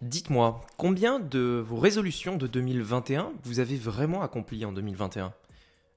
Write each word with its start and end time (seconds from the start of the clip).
Dites-moi, 0.00 0.60
combien 0.76 1.18
de 1.18 1.60
vos 1.66 1.76
résolutions 1.76 2.36
de 2.36 2.46
2021 2.46 3.32
vous 3.42 3.58
avez 3.58 3.74
vraiment 3.74 4.22
accomplies 4.22 4.64
en 4.64 4.70
2021 4.70 5.34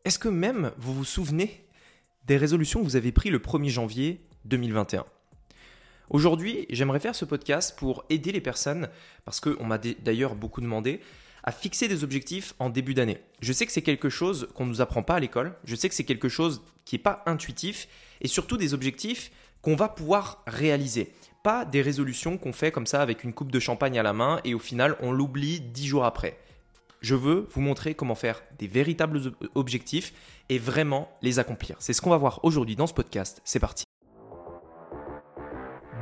Est-ce 0.06 0.18
que 0.18 0.28
même 0.28 0.72
vous 0.80 0.96
vous 0.96 1.06
souvenez 1.06 1.64
des 2.26 2.36
résolutions 2.36 2.80
que 2.80 2.86
vous 2.86 2.96
avez 2.96 3.12
prises 3.12 3.32
le 3.32 3.38
1er 3.38 3.70
janvier 3.70 4.22
2021 4.46 5.06
Aujourd'hui, 6.10 6.66
j'aimerais 6.72 7.00
faire 7.00 7.14
ce 7.14 7.26
podcast 7.26 7.78
pour 7.78 8.04
aider 8.10 8.32
les 8.32 8.42
personnes, 8.42 8.90
parce 9.24 9.40
qu'on 9.40 9.66
m'a 9.66 9.78
d'ailleurs 9.78 10.34
beaucoup 10.34 10.62
demandé, 10.62 11.00
à 11.44 11.52
fixer 11.52 11.88
des 11.88 12.04
objectifs 12.04 12.56
en 12.58 12.72
début 12.72 12.96
d'année. 12.96 13.20
Je 13.40 13.54
sais 13.54 13.68
que 13.68 13.72
c'est 13.72 13.84
quelque 13.84 14.10
chose 14.10 14.48
qu'on 14.56 14.66
ne 14.66 14.70
nous 14.70 14.82
apprend 14.82 15.04
pas 15.04 15.16
à 15.16 15.20
l'école, 15.20 15.56
je 15.64 15.76
sais 15.76 15.90
que 15.90 15.96
c'est 15.96 16.06
quelque 16.06 16.28
chose 16.28 16.64
qui 16.86 16.96
n'est 16.96 17.04
pas 17.04 17.22
intuitif, 17.28 17.88
et 18.20 18.28
surtout 18.28 18.58
des 18.58 18.74
objectifs 18.74 19.32
qu'on 19.62 19.76
va 19.76 19.90
pouvoir 19.90 20.44
réaliser. 20.48 21.14
Pas 21.44 21.66
des 21.66 21.82
résolutions 21.82 22.38
qu'on 22.38 22.54
fait 22.54 22.72
comme 22.72 22.86
ça 22.86 23.02
avec 23.02 23.24
une 23.24 23.34
coupe 23.34 23.52
de 23.52 23.60
champagne 23.60 23.98
à 23.98 24.04
la 24.04 24.14
main 24.14 24.40
et 24.44 24.54
au 24.54 24.60
final 24.60 24.96
on 25.02 25.12
l'oublie 25.12 25.60
dix 25.60 25.88
jours 25.88 26.06
après. 26.06 26.38
Je 27.02 27.16
veux 27.16 27.48
vous 27.52 27.62
montrer 27.62 27.96
comment 27.96 28.14
faire 28.14 28.44
des 28.60 28.68
véritables 28.68 29.20
objectifs 29.56 30.14
et 30.50 30.60
vraiment 30.60 31.10
les 31.24 31.40
accomplir. 31.40 31.76
C'est 31.80 31.94
ce 31.94 32.02
qu'on 32.02 32.12
va 32.12 32.18
voir 32.18 32.40
aujourd'hui 32.44 32.76
dans 32.76 32.86
ce 32.86 32.94
podcast. 32.94 33.42
C'est 33.44 33.60
parti. 33.60 33.86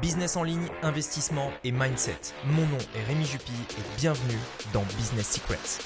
Business 0.02 0.35
en 0.35 0.44
ligne, 0.44 0.67
investissement 0.81 1.52
et 1.63 1.71
mindset. 1.71 2.19
Mon 2.45 2.66
nom 2.66 2.77
est 2.95 3.03
Rémi 3.03 3.25
Jupy 3.25 3.52
et 3.52 3.99
bienvenue 3.99 4.39
dans 4.73 4.83
Business 4.97 5.27
Secrets. 5.31 5.80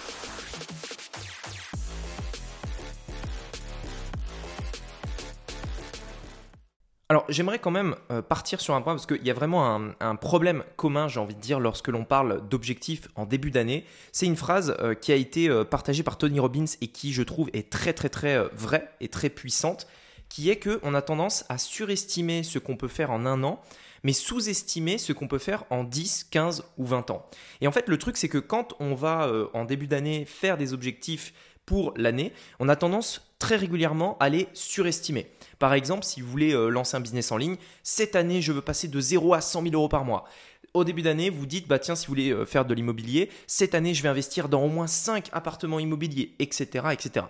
Alors 7.09 7.25
j'aimerais 7.27 7.59
quand 7.59 7.71
même 7.71 7.95
euh, 8.11 8.21
partir 8.21 8.61
sur 8.61 8.75
un 8.75 8.81
point 8.81 8.93
parce 8.93 9.05
qu'il 9.05 9.25
y 9.25 9.29
a 9.29 9.33
vraiment 9.33 9.93
un, 9.99 10.15
problème 10.15 10.63
commun, 10.77 11.07
j'ai 11.07 11.19
envie 11.19 11.35
de 11.35 11.41
dire, 11.41 11.59
lorsque 11.59 11.89
l'on 11.89 12.05
parle 12.05 12.47
d'objectifs 12.47 13.07
en 13.15 13.25
début 13.25 13.51
d'année. 13.51 13.85
C'est 14.11 14.25
une 14.25 14.37
phrase 14.37 14.75
euh, 14.79 14.93
qui 14.93 15.11
a 15.11 15.15
été 15.15 15.49
euh, 15.49 15.65
partagée 15.65 16.03
par 16.03 16.17
Tony 16.17 16.39
Robbins 16.39 16.65
et 16.81 16.87
qui 16.87 17.11
je 17.11 17.21
trouve 17.21 17.49
est 17.53 17.69
très 17.69 17.93
très 17.93 18.09
très 18.09 18.41
vraie 18.53 18.89
et 19.01 19.09
très 19.09 19.29
puissante, 19.29 19.87
qui 20.29 20.49
est 20.49 20.57
qu'on 20.57 20.93
a 20.93 21.01
tendance 21.01 21.43
à 21.49 21.57
surestimer 21.57 22.41
ce 22.41 22.57
qu'on 22.57 22.77
peut 22.77 22.87
faire 22.87 23.11
en 23.11 23.25
un 23.25 23.43
an 23.43 23.61
mais 24.05 24.11
sous-estimer 24.11 24.97
ce 24.97 25.13
qu'on 25.13 25.29
peut 25.29 25.37
faire 25.37 25.63
en 25.69 25.85
10, 25.85 26.25
15 26.25 26.65
ou 26.77 26.85
20 26.85 27.09
ans. 27.09 27.25
Et 27.61 27.69
en 27.69 27.71
fait, 27.71 27.87
le 27.87 27.97
truc, 27.97 28.17
c'est 28.17 28.27
que 28.27 28.37
quand 28.37 28.73
on 28.81 28.95
va 28.95 29.31
en 29.53 29.63
début 29.63 29.87
d'année 29.87 30.25
faire 30.25 30.57
des 30.57 30.73
objectifs 30.73 31.33
pour 31.65 31.93
l'année, 31.95 32.33
on 32.59 32.69
a 32.69 32.75
tendance 32.75 33.33
très 33.39 33.55
régulièrement 33.55 34.17
à 34.19 34.29
les 34.29 34.47
surestimer. 34.53 35.27
Par 35.59 35.73
exemple, 35.73 36.03
si 36.03 36.21
vous 36.21 36.29
voulez 36.29 36.53
euh, 36.53 36.69
lancer 36.69 36.97
un 36.97 36.99
business 36.99 37.31
en 37.31 37.37
ligne, 37.37 37.57
cette 37.83 38.15
année, 38.15 38.41
je 38.41 38.51
veux 38.51 38.61
passer 38.61 38.87
de 38.87 38.99
0 38.99 39.33
à 39.33 39.41
100 39.41 39.63
000 39.63 39.73
euros 39.75 39.89
par 39.89 40.05
mois. 40.05 40.25
Au 40.73 40.83
début 40.83 41.01
d'année, 41.03 41.29
vous 41.29 41.45
dites, 41.45 41.67
bah 41.67 41.79
tiens, 41.79 41.95
si 41.95 42.07
vous 42.07 42.11
voulez 42.11 42.31
euh, 42.31 42.45
faire 42.45 42.65
de 42.65 42.73
l'immobilier, 42.73 43.29
cette 43.47 43.75
année, 43.75 43.93
je 43.93 44.01
vais 44.01 44.09
investir 44.09 44.49
dans 44.49 44.63
au 44.63 44.69
moins 44.69 44.87
5 44.87 45.29
appartements 45.31 45.79
immobiliers, 45.79 46.33
etc., 46.39 46.87
etc. 46.91 47.25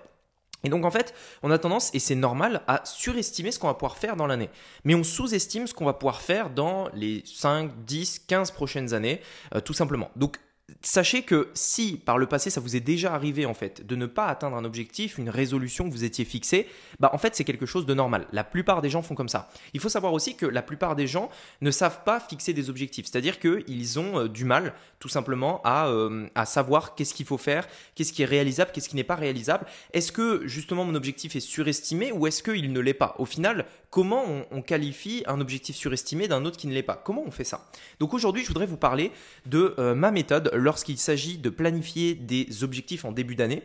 Et 0.63 0.69
donc 0.69 0.85
en 0.85 0.91
fait, 0.91 1.13
on 1.41 1.51
a 1.51 1.57
tendance, 1.57 1.93
et 1.93 1.99
c'est 1.99 2.15
normal, 2.15 2.61
à 2.67 2.81
surestimer 2.85 3.51
ce 3.51 3.59
qu'on 3.59 3.67
va 3.67 3.73
pouvoir 3.73 3.97
faire 3.97 4.15
dans 4.15 4.27
l'année. 4.27 4.49
Mais 4.85 4.95
on 4.95 5.03
sous-estime 5.03 5.67
ce 5.67 5.73
qu'on 5.73 5.85
va 5.85 5.93
pouvoir 5.93 6.21
faire 6.21 6.49
dans 6.49 6.87
les 6.93 7.21
5, 7.25 7.83
10, 7.85 8.19
15 8.27 8.51
prochaines 8.51 8.93
années, 8.93 9.19
euh, 9.55 9.59
tout 9.59 9.73
simplement. 9.73 10.09
Donc 10.15 10.37
Sachez 10.81 11.23
que 11.23 11.49
si 11.53 11.97
par 11.97 12.17
le 12.17 12.25
passé 12.25 12.49
ça 12.49 12.61
vous 12.61 12.77
est 12.77 12.79
déjà 12.79 13.13
arrivé 13.13 13.45
en 13.45 13.53
fait 13.53 13.85
de 13.85 13.97
ne 13.97 14.05
pas 14.05 14.27
atteindre 14.27 14.55
un 14.55 14.63
objectif, 14.63 15.17
une 15.17 15.29
résolution 15.29 15.89
que 15.89 15.93
vous 15.93 16.05
étiez 16.05 16.23
fixée, 16.23 16.69
bah 17.01 17.09
en 17.11 17.17
fait 17.17 17.35
c'est 17.35 17.43
quelque 17.43 17.65
chose 17.65 17.85
de 17.85 17.93
normal. 17.93 18.27
La 18.31 18.45
plupart 18.45 18.81
des 18.81 18.89
gens 18.89 19.01
font 19.01 19.13
comme 19.13 19.27
ça. 19.27 19.49
Il 19.73 19.81
faut 19.81 19.89
savoir 19.89 20.13
aussi 20.13 20.37
que 20.37 20.45
la 20.45 20.61
plupart 20.61 20.95
des 20.95 21.05
gens 21.05 21.29
ne 21.59 21.69
savent 21.69 22.05
pas 22.05 22.21
fixer 22.21 22.53
des 22.53 22.69
objectifs, 22.69 23.07
c'est-à-dire 23.07 23.39
qu'ils 23.41 23.99
ont 23.99 24.19
euh, 24.19 24.29
du 24.29 24.45
mal 24.45 24.73
tout 24.99 25.09
simplement 25.09 25.61
à, 25.65 25.87
euh, 25.87 26.27
à 26.33 26.45
savoir 26.45 26.95
qu'est-ce 26.95 27.13
qu'il 27.13 27.25
faut 27.25 27.37
faire, 27.37 27.67
qu'est-ce 27.93 28.13
qui 28.13 28.21
est 28.21 28.25
réalisable, 28.25 28.71
qu'est-ce 28.73 28.87
qui 28.87 28.95
n'est 28.95 29.03
pas 29.03 29.15
réalisable. 29.15 29.65
Est-ce 29.91 30.13
que 30.13 30.47
justement 30.47 30.85
mon 30.85 30.95
objectif 30.95 31.35
est 31.35 31.41
surestimé 31.41 32.13
ou 32.13 32.25
est-ce 32.25 32.41
qu'il 32.41 32.71
ne 32.71 32.79
l'est 32.79 32.93
pas? 32.93 33.15
Au 33.19 33.25
final, 33.25 33.65
comment 33.89 34.23
on, 34.49 34.61
qualifie 34.61 35.23
un 35.27 35.41
objectif 35.41 35.75
surestimé 35.75 36.29
d'un 36.29 36.45
autre 36.45 36.57
qui 36.57 36.67
ne 36.67 36.73
l'est 36.73 36.83
pas? 36.83 36.95
Comment 36.95 37.23
on 37.27 37.31
fait 37.31 37.43
ça? 37.43 37.69
Donc 37.99 38.13
aujourd'hui 38.13 38.43
je 38.43 38.47
voudrais 38.47 38.65
vous 38.65 38.77
parler 38.77 39.11
de 39.45 39.75
euh, 39.77 39.93
ma 39.93 40.09
méthode 40.09 40.52
lorsqu'il 40.55 40.97
s'agit 40.97 41.37
de 41.37 41.49
planifier 41.49 42.15
des 42.15 42.63
objectifs 42.63 43.05
en 43.05 43.11
début 43.11 43.35
d'année. 43.35 43.63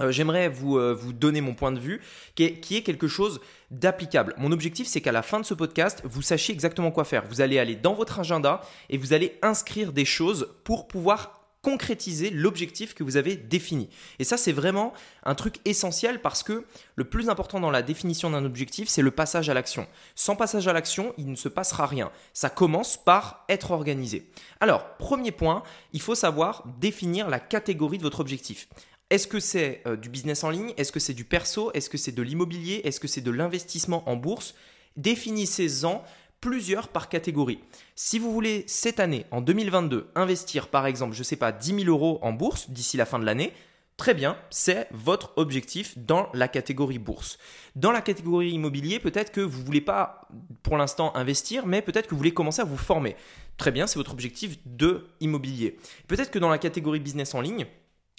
Euh, 0.00 0.10
j'aimerais 0.10 0.48
vous, 0.48 0.76
euh, 0.76 0.92
vous 0.92 1.12
donner 1.12 1.40
mon 1.40 1.54
point 1.54 1.72
de 1.72 1.78
vue, 1.78 2.00
qui 2.34 2.44
est, 2.44 2.60
qui 2.60 2.76
est 2.76 2.82
quelque 2.82 3.08
chose 3.08 3.40
d'applicable. 3.70 4.34
Mon 4.36 4.52
objectif, 4.52 4.86
c'est 4.86 5.00
qu'à 5.00 5.12
la 5.12 5.22
fin 5.22 5.40
de 5.40 5.44
ce 5.44 5.54
podcast, 5.54 6.02
vous 6.04 6.22
sachiez 6.22 6.52
exactement 6.52 6.90
quoi 6.90 7.04
faire. 7.04 7.24
Vous 7.28 7.40
allez 7.40 7.58
aller 7.58 7.76
dans 7.76 7.94
votre 7.94 8.20
agenda 8.20 8.60
et 8.90 8.98
vous 8.98 9.12
allez 9.12 9.38
inscrire 9.42 9.92
des 9.92 10.04
choses 10.04 10.54
pour 10.64 10.86
pouvoir 10.86 11.45
concrétiser 11.66 12.30
l'objectif 12.30 12.94
que 12.94 13.02
vous 13.02 13.16
avez 13.16 13.34
défini. 13.34 13.88
Et 14.20 14.24
ça, 14.24 14.36
c'est 14.36 14.52
vraiment 14.52 14.92
un 15.24 15.34
truc 15.34 15.56
essentiel 15.64 16.22
parce 16.22 16.44
que 16.44 16.64
le 16.94 17.04
plus 17.04 17.28
important 17.28 17.58
dans 17.58 17.72
la 17.72 17.82
définition 17.82 18.30
d'un 18.30 18.44
objectif, 18.44 18.88
c'est 18.88 19.02
le 19.02 19.10
passage 19.10 19.50
à 19.50 19.54
l'action. 19.54 19.88
Sans 20.14 20.36
passage 20.36 20.68
à 20.68 20.72
l'action, 20.72 21.12
il 21.18 21.28
ne 21.28 21.34
se 21.34 21.48
passera 21.48 21.86
rien. 21.86 22.12
Ça 22.34 22.50
commence 22.50 22.96
par 22.96 23.44
être 23.48 23.72
organisé. 23.72 24.30
Alors, 24.60 24.96
premier 24.96 25.32
point, 25.32 25.64
il 25.92 26.00
faut 26.00 26.14
savoir 26.14 26.62
définir 26.78 27.28
la 27.28 27.40
catégorie 27.40 27.98
de 27.98 28.04
votre 28.04 28.20
objectif. 28.20 28.68
Est-ce 29.10 29.26
que 29.26 29.40
c'est 29.40 29.82
euh, 29.88 29.96
du 29.96 30.08
business 30.08 30.44
en 30.44 30.50
ligne? 30.50 30.72
Est-ce 30.76 30.92
que 30.92 31.00
c'est 31.00 31.14
du 31.14 31.24
perso? 31.24 31.72
Est-ce 31.72 31.90
que 31.90 31.98
c'est 31.98 32.12
de 32.12 32.22
l'immobilier? 32.22 32.82
Est-ce 32.84 33.00
que 33.00 33.08
c'est 33.08 33.22
de 33.22 33.32
l'investissement 33.32 34.08
en 34.08 34.14
bourse? 34.14 34.54
Définissez-en 34.96 36.04
plusieurs 36.40 36.88
par 36.88 37.08
catégorie. 37.08 37.60
Si 37.94 38.18
vous 38.18 38.32
voulez 38.32 38.64
cette 38.66 39.00
année, 39.00 39.26
en 39.30 39.40
2022, 39.40 40.10
investir 40.14 40.68
par 40.68 40.86
exemple, 40.86 41.14
je 41.14 41.20
ne 41.20 41.24
sais 41.24 41.36
pas, 41.36 41.52
10 41.52 41.84
000 41.84 41.88
euros 41.88 42.18
en 42.22 42.32
bourse 42.32 42.70
d'ici 42.70 42.96
la 42.96 43.06
fin 43.06 43.18
de 43.18 43.24
l'année, 43.24 43.52
Très 43.96 44.12
bien, 44.12 44.36
c'est 44.50 44.88
votre 44.92 45.32
objectif 45.36 45.96
dans 45.96 46.28
la 46.34 46.48
catégorie 46.48 46.98
bourse. 46.98 47.38
Dans 47.76 47.92
la 47.92 48.02
catégorie 48.02 48.50
immobilier, 48.50 48.98
peut-être 48.98 49.32
que 49.32 49.40
vous 49.40 49.60
ne 49.60 49.64
voulez 49.64 49.80
pas 49.80 50.28
pour 50.62 50.76
l'instant 50.76 51.16
investir, 51.16 51.66
mais 51.66 51.80
peut-être 51.80 52.06
que 52.06 52.10
vous 52.10 52.18
voulez 52.18 52.34
commencer 52.34 52.60
à 52.60 52.66
vous 52.66 52.76
former. 52.76 53.16
Très 53.56 53.70
bien, 53.70 53.86
c'est 53.86 53.98
votre 53.98 54.12
objectif 54.12 54.58
de 54.66 55.06
immobilier. 55.20 55.78
Peut-être 56.08 56.30
que 56.30 56.38
dans 56.38 56.50
la 56.50 56.58
catégorie 56.58 57.00
business 57.00 57.34
en 57.34 57.40
ligne, 57.40 57.64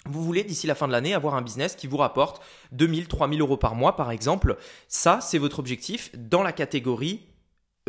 vous 0.06 0.24
voulez 0.24 0.42
d'ici 0.42 0.66
la 0.66 0.74
fin 0.74 0.88
de 0.88 0.92
l'année 0.92 1.14
avoir 1.14 1.36
un 1.36 1.42
business 1.42 1.76
qui 1.76 1.86
vous 1.86 1.96
rapporte 1.98 2.42
2000, 2.72 3.06
3000 3.06 3.40
euros 3.40 3.56
par 3.56 3.76
mois 3.76 3.94
par 3.94 4.10
exemple. 4.10 4.56
Ça, 4.88 5.20
c'est 5.22 5.38
votre 5.38 5.60
objectif 5.60 6.10
dans 6.16 6.42
la 6.42 6.52
catégorie 6.52 7.20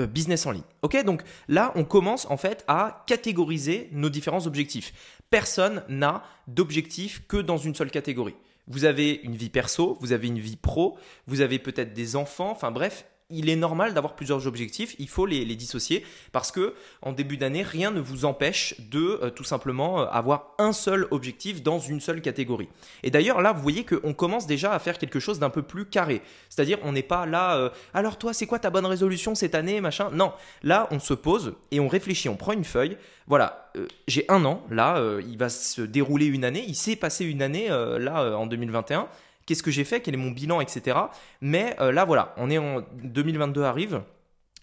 business 0.06 0.46
en 0.46 0.52
ligne. 0.52 0.64
Ok, 0.82 1.04
donc 1.04 1.24
là, 1.48 1.72
on 1.76 1.84
commence 1.84 2.26
en 2.30 2.38
fait 2.38 2.64
à 2.68 3.04
catégoriser 3.08 3.90
nos 3.92 4.10
différents 4.10 4.46
objectifs. 4.48 4.94
Personne 5.30 5.84
n'a 5.90 6.24
d'objectif 6.48 7.24
que 7.28 7.38
dans 7.38 7.58
une 7.58 7.76
seule 7.76 7.92
catégorie. 7.92 8.36
Vous 8.68 8.86
avez 8.86 9.20
une 9.24 9.36
vie 9.36 9.50
perso, 9.50 9.98
vous 10.00 10.12
avez 10.12 10.28
une 10.28 10.40
vie 10.40 10.56
pro, 10.56 10.98
vous 11.26 11.42
avez 11.42 11.58
peut-être 11.58 11.94
des 11.94 12.16
enfants, 12.16 12.52
enfin 12.52 12.72
bref, 12.72 13.06
il 13.30 13.50
est 13.50 13.56
normal 13.56 13.94
d'avoir 13.94 14.16
plusieurs 14.16 14.48
objectifs, 14.48 14.96
il 14.98 15.08
faut 15.08 15.26
les, 15.26 15.46
dissocier 15.56 16.06
parce 16.32 16.52
que 16.52 16.74
en 17.02 17.12
début 17.12 17.38
d'année, 17.38 17.64
rien 17.64 17.92
ne 17.92 18.00
vous 18.00 18.26
empêche 18.26 18.76
de 18.80 19.20
euh, 19.22 19.30
tout 19.30 19.44
simplement 19.44 20.02
euh, 20.02 20.06
avoir 20.06 20.56
un 20.58 20.74
seul 20.74 21.08
objectif 21.12 21.62
dans 21.62 21.80
une 21.80 22.00
seule 22.00 22.22
catégorie. 22.22 22.70
Et 23.04 23.12
d'ailleurs, 23.12 23.42
là, 23.42 23.52
vous 23.52 23.62
voyez 23.62 23.84
qu'on 23.84 24.14
commence 24.14 24.48
déjà 24.48 24.74
à 24.74 24.80
faire 24.80 24.98
quelque 24.98 25.20
chose 25.20 25.40
d'un 25.40 25.50
peu 25.50 25.62
plus 25.62 25.86
carré. 25.86 26.22
C'est-à-dire, 26.50 26.80
on 26.84 26.92
n'est 26.92 27.04
pas 27.04 27.26
là, 27.26 27.58
euh, 27.58 27.70
alors 27.94 28.18
toi, 28.18 28.34
c'est 28.34 28.48
quoi 28.48 28.60
ta 28.60 28.70
bonne 28.70 28.86
résolution 28.86 29.36
cette 29.36 29.54
année, 29.54 29.82
machin? 29.82 30.10
Non, 30.12 30.34
là, 30.64 30.88
on 30.92 31.00
se 31.00 31.14
pose 31.14 31.56
et 31.72 31.80
on 31.80 31.88
réfléchit, 31.88 32.30
on 32.30 32.36
prend 32.36 32.54
une 32.54 32.66
feuille. 32.66 32.98
Voilà, 33.28 33.72
j'ai 34.08 34.26
un 34.28 34.44
an, 34.46 34.64
là, 34.72 35.00
il 35.20 35.38
va 35.38 35.50
se 35.50 35.84
dérouler 35.84 36.26
une 36.26 36.44
année, 36.44 36.66
il 36.68 36.74
s'est 36.74 36.96
passé 36.96 37.26
une 37.26 37.44
année, 37.44 37.68
là, 37.68 38.36
en 38.36 38.48
2021 38.48 39.08
qu'est-ce 39.50 39.64
que 39.64 39.72
j'ai 39.72 39.84
fait, 39.84 40.00
quel 40.02 40.14
est 40.14 40.18
mon 40.18 40.30
bilan, 40.30 40.62
etc. 40.62 40.96
Mais 41.42 41.76
euh, 41.82 41.92
là, 41.92 42.06
voilà, 42.06 42.36
on 42.38 42.52
est 42.52 42.60
en 42.60 42.86
2022 43.04 43.64
arrive. 43.64 44.04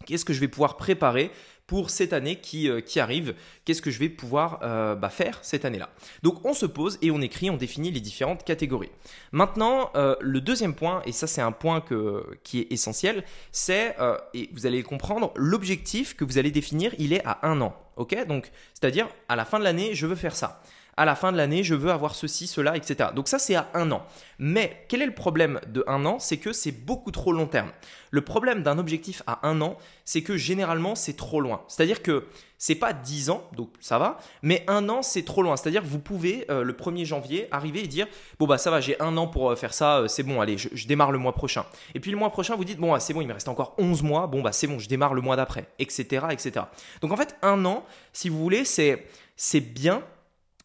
Qu'est-ce 0.07 0.25
que 0.25 0.33
je 0.33 0.39
vais 0.39 0.47
pouvoir 0.47 0.77
préparer 0.77 1.33
pour 1.67 1.91
cette 1.91 2.13
année 2.13 2.37
qui, 2.37 2.71
euh, 2.71 2.81
qui 2.81 3.01
arrive? 3.01 3.35
Qu'est-ce 3.65 3.83
que 3.83 3.91
je 3.91 3.99
vais 3.99 4.09
pouvoir 4.09 4.61
euh, 4.63 4.95
bah, 4.95 5.09
faire 5.09 5.41
cette 5.43 5.65
année-là? 5.65 5.89
Donc 6.23 6.45
on 6.45 6.55
se 6.55 6.67
pose 6.67 6.99
et 7.03 7.11
on 7.11 7.21
écrit, 7.21 7.51
on 7.51 7.57
définit 7.57 7.91
les 7.91 7.99
différentes 7.99 8.45
catégories. 8.45 8.93
Maintenant, 9.33 9.91
le 10.21 10.41
deuxième 10.41 10.77
point, 10.77 11.03
et 11.05 11.11
ça 11.11 11.27
c'est 11.27 11.41
un 11.41 11.51
point 11.51 11.81
que, 11.81 12.25
qui 12.45 12.61
est 12.61 12.71
essentiel, 12.71 13.25
c'est, 13.51 13.97
et 14.35 14.51
vous 14.53 14.67
allez 14.67 14.79
le 14.79 14.85
comprendre, 14.85 15.33
l'objectif 15.35 16.15
que 16.15 16.25
vous 16.25 16.39
allez 16.39 16.53
définir, 16.53 16.95
il 16.99 17.13
est 17.13 17.27
à 17.27 17.41
un 17.43 17.61
an. 17.61 17.75
Ok? 17.97 18.15
Donc, 18.29 18.53
c'est-à-dire, 18.73 19.09
à 19.29 19.35
la 19.35 19.45
fin 19.45 19.59
de 19.59 19.65
l'année, 19.65 19.95
je 19.95 20.07
veux 20.07 20.15
faire 20.15 20.37
ça 20.37 20.63
à 20.97 21.05
la 21.05 21.15
fin 21.15 21.33
de 21.33 21.37
l'année, 21.37 21.63
je 21.63 21.75
veux 21.75 21.91
avoir 21.91 22.15
ceci, 22.15 22.47
cela, 22.47 22.77
etc. 22.77 23.11
Donc 23.15 23.29
ça, 23.29 23.39
c'est 23.39 23.55
à 23.55 23.69
un 23.75 23.91
an. 23.91 24.05
Mais 24.39 24.85
quel 24.89 25.03
est 25.03 25.07
le 25.07 25.15
problème 25.15 25.61
de 25.69 25.85
un 25.87 26.05
an? 26.07 26.19
C'est 26.19 26.39
que 26.39 26.53
c'est 26.53 26.73
beaucoup 26.73 27.11
trop 27.11 27.33
long 27.33 27.47
terme. 27.47 27.71
Le 28.11 28.23
problème 28.23 28.63
d'un 28.63 28.79
objectif 28.79 29.23
à 29.27 29.47
un 29.47 29.61
an, 29.61 29.77
c'est 30.05 30.23
que 30.23 30.37
généralement, 30.37 30.95
c'est 30.95 31.17
trop 31.17 31.41
loin. 31.41 31.63
C'est-à-dire 31.69 32.03
que 32.03 32.27
c'est 32.59 32.75
pas 32.75 32.95
10 32.95 33.31
ans, 33.31 33.45
donc 33.55 33.69
ça 33.81 33.99
va, 33.99 34.19
mais 34.43 34.65
un 34.67 34.89
an, 34.89 35.03
c'est 35.03 35.25
trop 35.25 35.43
loin. 35.43 35.57
C'est-à-dire 35.57 35.83
que 35.83 35.87
vous 35.87 35.99
pouvez, 35.99 36.47
euh, 36.51 36.63
le 36.63 36.73
1er 36.73 37.05
janvier, 37.05 37.49
arriver 37.51 37.85
et 37.85 37.87
dire 37.87 38.07
Bon, 38.39 38.47
bah 38.47 38.57
ça 38.57 38.71
va, 38.71 38.81
j'ai 38.81 39.01
un 39.01 39.17
an 39.17 39.27
pour 39.27 39.51
euh, 39.51 39.57
faire 39.57 39.75
ça, 39.75 39.99
euh, 39.99 40.09
c'est 40.09 40.23
bon, 40.23 40.41
allez, 40.41 40.57
je, 40.57 40.87
démarre 40.87 41.13
le 41.13 41.19
mois 41.19 41.35
prochain. 41.35 41.67
Et 41.95 42.01
puis 42.01 42.11
le 42.11 42.17
mois 42.17 42.31
prochain, 42.31 42.57
vous 42.57 42.65
dites 42.65 42.79
Bon, 42.79 42.99
c'est 42.99 43.13
bon, 43.13 43.21
il 43.21 43.29
me 43.29 43.35
reste 43.35 43.49
encore 43.49 43.75
11 43.79 44.03
mois, 44.03 44.27
bon, 44.27 44.41
bah 44.41 44.53
c'est 44.53 44.67
bon, 44.67 44.79
je 44.79 44.89
démarre 44.89 45.13
le 45.13 45.21
mois 45.21 45.37
d'après, 45.37 45.69
etc., 45.79 46.27
etc. 46.31 46.65
Donc 47.03 47.13
en 47.13 47.17
fait, 47.17 47.37
un 47.43 47.65
an, 47.67 47.85
si 48.13 48.31
vous 48.31 48.39
voulez, 48.39 48.65
c'est 48.65 49.61
bien, 49.61 50.03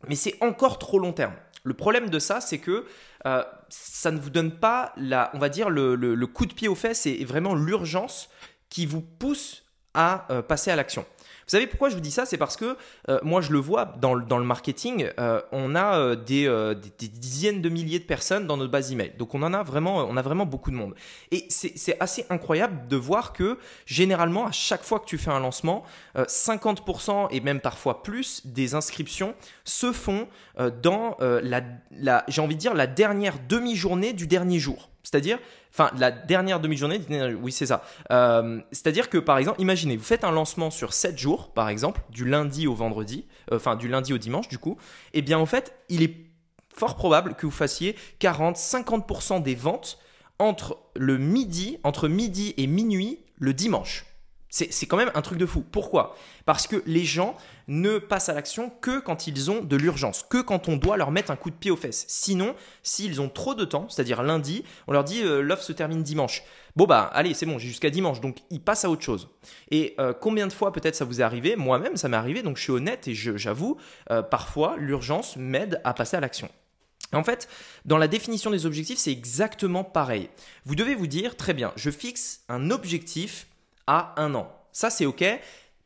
mais 0.08 0.16
c'est 0.16 0.36
encore 0.42 0.80
trop 0.80 1.00
long 1.00 1.14
terme. 1.14 1.34
Le 1.64 1.74
problème 1.74 2.10
de 2.10 2.20
ça, 2.20 2.42
c'est 2.42 2.58
que 2.58 2.86
euh, 3.26 3.44
ça 3.70 4.12
ne 4.12 4.20
vous 4.20 4.30
donne 4.30 4.52
pas, 4.52 4.94
la, 4.98 5.30
on 5.34 5.40
va 5.40 5.50
dire, 5.50 5.70
le, 5.70 6.26
coup 6.26 6.46
de 6.46 6.54
pied 6.54 6.68
aux 6.68 6.76
fesses 6.76 7.06
et, 7.06 7.24
vraiment 7.24 7.54
l'urgence 7.54 8.30
qui 8.70 8.86
vous 8.86 9.02
pousse 9.02 9.64
à 9.94 10.26
euh, 10.32 10.42
passer 10.42 10.72
à 10.72 10.76
l'action. 10.76 11.06
Vous 11.52 11.58
savez 11.58 11.68
pourquoi 11.68 11.90
je 11.90 11.96
vous 11.96 12.02
dis 12.02 12.12
ça? 12.12 12.26
C'est 12.26 12.38
parce 12.38 12.56
que 12.56 12.78
euh, 13.10 13.20
moi 13.24 13.42
je 13.42 13.52
le 13.52 13.60
vois 13.60 13.94
dans, 14.00 14.14
le, 14.14 14.24
dans 14.24 14.38
le 14.38 14.46
marketing, 14.46 15.10
euh, 15.20 15.42
on 15.52 15.76
a 15.76 15.98
euh, 15.98 16.16
des, 16.16 16.46
des, 16.98 17.10
dizaines 17.10 17.62
de 17.62 17.68
milliers 17.68 18.00
de 18.00 18.06
personnes 18.06 18.48
dans 18.48 18.56
notre 18.56 18.72
base 18.72 18.94
email. 18.94 19.12
Donc 19.18 19.36
on 19.36 19.44
en 19.44 19.54
a 19.54 19.62
vraiment, 19.62 19.98
on 19.98 20.16
a 20.16 20.22
vraiment 20.22 20.46
beaucoup 20.46 20.72
de 20.72 20.78
monde. 20.78 20.96
Et 21.32 21.48
c'est 21.50 21.98
assez 22.00 22.26
incroyable 22.30 22.88
de 22.88 22.96
voir 22.96 23.34
que 23.34 23.58
généralement 23.86 24.48
à 24.48 24.54
chaque 24.54 24.84
fois 24.84 25.02
que 25.02 25.06
tu 25.06 25.18
fais 25.18 25.30
un 25.30 25.42
lancement, 25.42 25.84
50% 26.16 27.28
et 27.32 27.42
même 27.42 27.60
parfois 27.60 28.02
plus 28.02 28.48
des 28.48 28.74
inscriptions 28.74 29.36
se 29.66 29.92
font 29.92 30.30
dans 30.82 31.18
la, 31.20 31.64
la 31.92 32.24
j'ai 32.30 32.40
envie 32.40 32.56
de 32.56 32.62
dire 32.62 32.76
la 32.76 32.88
dernière 32.88 33.36
demi-journée 33.50 34.14
du 34.14 34.26
dernier 34.26 34.60
jour. 34.60 34.91
C'est-à-dire, 35.04 35.40
enfin, 35.72 35.92
la 35.98 36.12
dernière 36.12 36.60
demi-journée, 36.60 37.02
oui, 37.42 37.52
c'est 37.52 37.66
ça. 37.66 37.84
Euh, 38.12 38.62
c'est-à-dire 38.72 39.10
que, 39.10 39.18
par 39.18 39.38
exemple, 39.38 39.60
imaginez, 39.62 39.98
vous 39.98 40.04
faites 40.04 40.24
un 40.24 40.32
lancement 40.32 40.70
sur 40.70 40.94
7 40.94 41.18
jours, 41.18 41.54
par 41.54 41.70
exemple, 41.70 42.02
du 42.10 42.26
lundi 42.26 42.68
au 42.68 42.74
vendredi, 42.74 43.26
euh, 43.52 43.56
enfin, 43.56 43.76
du 43.76 43.88
lundi 43.88 44.14
au 44.14 44.18
dimanche, 44.18 44.48
du 44.48 44.58
coup. 44.58 44.78
Eh 45.14 45.22
bien, 45.22 45.40
en 45.40 45.46
fait, 45.46 45.74
il 45.90 46.04
est 46.04 46.16
fort 46.74 46.96
probable 46.96 47.36
que 47.36 47.46
vous 47.46 47.52
fassiez 47.52 47.96
40-50% 48.20 49.42
des 49.42 49.56
ventes 49.56 50.00
entre 50.40 50.78
le 50.96 51.18
midi, 51.18 51.78
entre 51.84 52.08
midi 52.08 52.54
et 52.58 52.68
minuit, 52.68 53.20
le 53.38 53.54
dimanche. 53.54 54.06
C'est 54.54 54.86
quand 54.86 54.98
même 54.98 55.12
un 55.16 55.22
truc 55.22 55.38
de 55.38 55.46
fou. 55.46 55.62
Pourquoi? 55.62 56.14
Parce 56.46 56.68
que 56.68 56.84
les 56.86 57.06
gens 57.06 57.38
ne 57.70 58.00
passent 58.00 58.28
à 58.28 58.34
l'action 58.34 58.70
que 58.70 59.00
quand 59.00 59.26
ils 59.26 59.50
ont 59.50 59.64
de 59.64 59.78
l'urgence, 59.78 60.24
que 60.30 60.42
quand 60.42 60.68
on 60.68 60.76
doit 60.76 60.98
leur 60.98 61.10
mettre 61.10 61.32
un 61.32 61.38
coup 61.38 61.50
de 61.50 61.56
pied 61.56 61.72
aux 61.72 61.78
fesses. 61.78 62.04
Sinon, 62.10 62.54
s'ils 62.84 63.22
ont 63.22 63.30
trop 63.30 63.56
de 63.56 63.64
temps, 63.64 63.88
c'est-à-dire 63.88 64.24
lundi, 64.24 64.66
on 64.88 64.92
leur 64.92 65.06
dit 65.06 65.24
euh, 65.24 65.42
l'offre 65.42 65.64
se 65.64 65.72
termine 65.72 66.04
dimanche. 66.04 66.44
Bon 66.76 66.86
bah 66.86 67.10
allez, 67.14 67.34
c'est 67.34 67.46
bon, 67.46 67.60
j'ai 67.60 67.70
jusqu'à 67.70 67.90
dimanche, 67.90 68.20
donc 68.20 68.40
ils 68.50 68.62
passent 68.62 68.84
à 68.84 68.90
autre 68.90 69.04
chose. 69.04 69.30
Et 69.70 69.96
euh, 70.00 70.12
combien 70.14 70.48
de 70.48 70.54
fois 70.54 70.74
peut-être 70.74 70.96
ça 70.96 71.06
vous 71.06 71.22
est 71.22 71.24
arrivé? 71.24 71.56
Moi-même, 71.56 71.96
ça 71.96 72.10
m'est 72.10 72.18
arrivé, 72.18 72.44
donc 72.44 72.58
je 72.58 72.64
suis 72.64 72.72
honnête 72.74 73.08
et 73.08 73.16
j'avoue, 73.16 73.78
euh, 74.10 74.22
parfois 74.22 74.76
l'urgence 74.78 75.38
m'aide 75.38 75.80
à 75.86 75.94
passer 75.94 76.18
à 76.18 76.20
l'action. 76.20 76.50
En 77.14 77.24
fait, 77.24 77.48
dans 77.86 77.98
la 77.98 78.08
définition 78.08 78.52
des 78.52 78.66
objectifs, 78.66 78.98
c'est 78.98 79.12
exactement 79.12 79.84
pareil. 79.84 80.30
Vous 80.66 80.76
devez 80.76 80.96
vous 80.96 81.08
dire, 81.08 81.36
très 81.36 81.54
bien, 81.54 81.74
je 81.76 81.90
fixe 81.90 82.44
un 82.48 82.70
objectif 82.70 83.48
à 83.88 84.14
un 84.22 84.36
an. 84.36 84.52
Ça, 84.72 84.90
c'est 84.90 85.06
OK. 85.06 85.24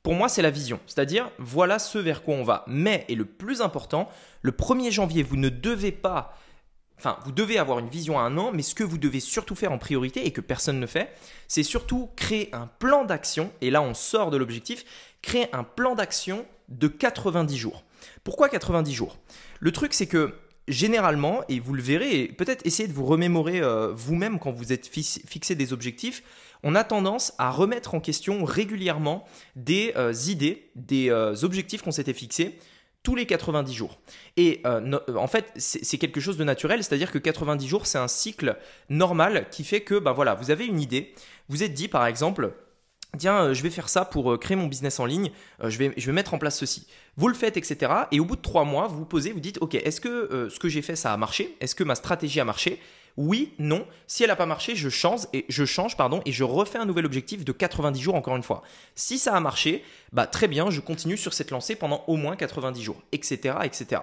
Pour 0.03 0.13
moi, 0.13 0.29
c'est 0.29 0.41
la 0.41 0.51
vision. 0.51 0.79
C'est-à-dire, 0.85 1.31
voilà 1.39 1.79
ce 1.79 1.97
vers 1.97 2.23
quoi 2.23 2.35
on 2.35 2.43
va. 2.43 2.63
Mais, 2.67 3.05
et 3.07 3.15
le 3.15 3.25
plus 3.25 3.61
important, 3.61 4.09
le 4.41 4.51
1er 4.51 4.91
janvier, 4.91 5.23
vous 5.23 5.37
ne 5.37 5.49
devez 5.49 5.91
pas 5.91 6.37
Enfin, 6.97 7.17
vous 7.25 7.31
devez 7.31 7.57
avoir 7.57 7.79
une 7.79 7.89
vision 7.89 8.19
à 8.19 8.23
un 8.23 8.37
an, 8.37 8.51
mais 8.53 8.61
ce 8.61 8.73
que 8.73 8.83
vous 8.83 8.97
devez 8.97 9.19
surtout 9.19 9.55
faire 9.55 9.71
en 9.71 9.77
priorité 9.77 10.25
et 10.25 10.31
que 10.31 10.41
personne 10.41 10.79
ne 10.79 10.87
fait, 10.87 11.13
c'est 11.47 11.63
surtout 11.63 12.09
créer 12.15 12.49
un 12.53 12.67
plan 12.67 13.03
d'action. 13.03 13.51
Et 13.61 13.69
là, 13.69 13.81
on 13.81 13.93
sort 13.93 14.31
de 14.31 14.37
l'objectif, 14.37 14.85
créer 15.21 15.53
un 15.53 15.63
plan 15.63 15.95
d'action 15.95 16.45
de 16.69 16.87
90 16.87 17.57
jours. 17.57 17.83
Pourquoi 18.23 18.49
90 18.49 18.93
jours? 18.93 19.17
Le 19.59 19.71
truc, 19.71 19.93
c'est 19.93 20.07
que 20.07 20.35
généralement, 20.67 21.41
et 21.49 21.59
vous 21.59 21.73
le 21.73 21.81
verrez, 21.81 22.27
peut-être 22.37 22.65
essayez 22.65 22.87
de 22.87 22.93
vous 22.93 23.05
remémorer 23.05 23.61
euh, 23.61 23.91
vous-même 23.93 24.39
quand 24.39 24.51
vous 24.51 24.71
êtes 24.71 24.87
fixé 24.87 25.55
des 25.55 25.73
objectifs, 25.73 26.23
on 26.65 26.73
a 26.73 26.83
tendance 26.83 27.33
à 27.37 27.51
remettre 27.51 27.93
en 27.93 28.01
question 28.01 28.43
régulièrement 28.43 29.23
des 29.55 29.93
euh, 29.95 30.11
idées, 30.27 30.71
des 30.75 31.11
euh, 31.11 31.35
objectifs 31.43 31.83
qu'on 31.83 31.91
s'était 31.91 32.13
fixés 32.13 32.59
tous 33.03 33.15
les 33.15 33.27
90 33.27 33.71
jours. 33.71 33.99
Et 34.35 34.61
euh, 34.65 34.97
en 35.15 35.27
fait, 35.27 35.53
c'est 35.57 35.99
quelque 35.99 36.19
chose 36.19 36.37
de 36.37 36.43
naturel, 36.43 36.83
c'est-à-dire 36.83 37.11
que 37.11 37.19
90 37.19 37.67
jours, 37.67 37.85
c'est 37.85 37.99
un 37.99 38.07
cycle 38.07 38.57
normal 38.89 39.45
qui 39.51 39.63
fait 39.63 39.81
que, 39.81 39.99
ben 39.99 40.11
voilà, 40.11 40.33
vous 40.33 40.49
avez 40.49 40.65
une 40.65 40.81
idée, 40.81 41.13
vous 41.47 41.61
êtes 41.61 41.75
dit 41.75 41.87
par 41.87 42.07
exemple, 42.07 42.51
tiens, 43.15 43.53
je 43.53 43.61
vais 43.61 43.69
faire 43.69 43.89
ça 43.89 44.03
pour 44.03 44.39
créer 44.39 44.57
mon 44.57 44.65
business 44.65 44.99
en 44.99 45.05
ligne, 45.05 45.29
je, 45.63 45.77
vais, 45.77 45.93
je 45.95 46.05
vais 46.07 46.13
mettre 46.13 46.33
en 46.33 46.39
place 46.39 46.57
ceci. 46.57 46.87
Vous 47.15 47.27
le 47.27 47.35
faites, 47.35 47.57
etc. 47.57 47.91
Et 48.11 48.19
au 48.19 48.25
bout 48.25 48.37
de 48.37 48.41
trois 48.41 48.63
mois, 48.63 48.87
vous 48.87 48.97
vous 48.97 49.05
posez, 49.05 49.33
vous 49.33 49.39
dites, 49.39 49.59
ok, 49.61 49.75
est-ce 49.75 50.01
que 50.01 50.49
ce 50.51 50.57
que 50.57 50.67
j'ai 50.67 50.81
fait, 50.81 50.95
ça 50.95 51.13
a 51.13 51.17
marché? 51.17 51.55
Est-ce 51.61 51.75
que 51.75 51.83
ma 51.83 51.93
stratégie 51.93 52.39
a 52.39 52.43
marché? 52.43 52.81
Oui, 53.17 53.53
non. 53.59 53.85
Si 54.07 54.23
elle 54.23 54.29
n'a 54.29 54.35
pas 54.35 54.45
marché, 54.45 54.75
je 54.75 54.89
change 54.89 55.21
et 55.31 55.45
je 55.47 55.63
change 55.63 55.95
pardon 55.95 56.21
et 56.25 56.31
je 56.31 56.43
refais 56.43 56.77
un 56.77 56.85
nouvel 56.85 57.05
objectif 57.05 57.45
de 57.45 57.51
90 57.51 58.01
jours 58.01 58.15
encore 58.15 58.35
une 58.35 58.43
fois. 58.43 58.61
Si 58.93 59.17
ça 59.17 59.33
a 59.33 59.39
marché, 59.39 59.83
bah 60.11 60.27
très 60.27 60.47
bien, 60.47 60.69
je 60.69 60.81
continue 60.81 61.17
sur 61.17 61.33
cette 61.33 61.51
lancée 61.51 61.75
pendant 61.75 62.03
au 62.07 62.17
moins 62.17 62.35
90 62.35 62.81
jours, 62.81 63.01
etc., 63.13 63.55
etc. 63.63 64.01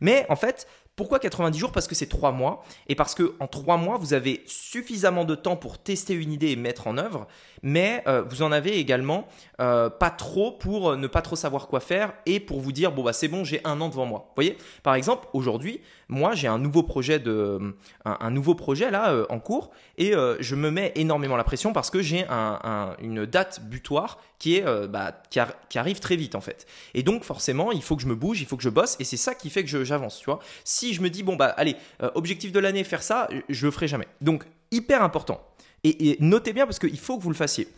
Mais 0.00 0.24
en 0.30 0.36
fait, 0.36 0.66
pourquoi 0.96 1.18
90 1.18 1.58
jours? 1.58 1.72
Parce 1.72 1.88
que 1.88 1.94
c'est 1.94 2.06
3 2.06 2.30
mois. 2.30 2.64
Et 2.88 2.94
parce 2.94 3.14
que 3.14 3.34
en 3.40 3.48
3 3.48 3.76
mois, 3.76 3.96
vous 3.96 4.14
avez 4.14 4.42
suffisamment 4.46 5.24
de 5.24 5.34
temps 5.34 5.56
pour 5.56 5.78
tester 5.78 6.14
une 6.14 6.32
idée 6.32 6.50
et 6.50 6.56
mettre 6.56 6.86
en 6.86 6.98
œuvre. 6.98 7.26
Mais 7.62 8.02
euh, 8.06 8.22
vous 8.22 8.42
en 8.42 8.52
avez 8.52 8.78
également 8.78 9.26
euh, 9.60 9.90
pas 9.90 10.10
trop 10.10 10.52
pour 10.52 10.96
ne 10.96 11.06
pas 11.06 11.20
trop 11.20 11.36
savoir 11.36 11.66
quoi 11.66 11.80
faire 11.80 12.12
et 12.26 12.38
pour 12.38 12.60
vous 12.60 12.72
dire 12.72 12.92
bon 12.92 13.02
bah 13.02 13.12
c'est 13.12 13.28
bon, 13.28 13.42
j'ai 13.42 13.60
un 13.64 13.80
an 13.80 13.88
devant 13.88 14.06
moi. 14.06 14.30
Voyez? 14.36 14.56
Par 14.82 14.94
exemple, 14.94 15.26
aujourd'hui, 15.32 15.80
moi 16.08 16.34
j'ai 16.34 16.48
un 16.48 16.58
nouveau 16.58 16.82
projet 16.82 17.18
de 17.18 17.74
un, 18.04 18.30
nouveau 18.30 18.54
projet 18.54 18.90
là 18.90 19.12
euh, 19.12 19.26
en 19.28 19.38
cours 19.38 19.70
et 19.98 20.12
je 20.40 20.54
me 20.54 20.70
mets 20.70 20.92
énormément 20.96 21.36
la 21.36 21.44
pression 21.44 21.72
parce 21.72 21.90
que 21.90 22.02
j'ai 22.02 22.26
une 22.28 23.26
date 23.26 23.60
butoir 23.64 24.18
qui 24.38 24.56
est 24.56 24.88
bah, 24.88 25.22
qui, 25.30 25.78
arrive 25.78 26.00
très 26.00 26.16
vite 26.16 26.34
en 26.34 26.40
fait. 26.40 26.66
Et 26.94 27.02
donc 27.02 27.24
forcément, 27.24 27.72
il 27.72 27.82
faut 27.82 27.96
que 27.96 28.02
je 28.02 28.08
me 28.08 28.14
bouge, 28.14 28.40
il 28.40 28.46
faut 28.46 28.56
que 28.56 28.62
je 28.62 28.68
bosse 28.68 28.96
et 29.00 29.04
c'est 29.04 29.16
ça 29.16 29.34
qui 29.34 29.50
fait 29.50 29.64
que 29.64 29.84
j'avance. 29.84 30.18
Tu 30.18 30.26
vois 30.26 30.40
Si 30.64 30.94
je 30.94 31.00
me 31.00 31.10
dis 31.10 31.22
bon 31.22 31.36
bah 31.36 31.54
allez, 31.56 31.76
objectif 32.14 32.52
de 32.52 32.58
l'année 32.58 32.84
faire 32.84 33.02
ça, 33.02 33.28
je 33.48 33.66
le 33.66 33.70
ferai 33.70 33.88
jamais. 33.88 34.08
Donc 34.20 34.44
hyper 34.70 35.02
important. 35.02 35.40
Et, 35.84 36.16
notez 36.20 36.52
bien 36.52 36.66
parce 36.66 36.78
qu'il 36.78 36.98
faut 36.98 37.18
que 37.18 37.22
vous 37.22 37.30
le 37.30 37.36
fassiez. 37.36 37.68